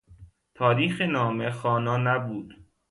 [0.53, 2.47] تاریخ نامه خوانا نبود.